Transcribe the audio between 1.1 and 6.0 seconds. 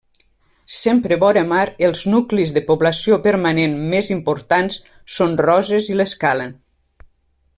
vora mar, els nuclis de població permanent més importants són Roses i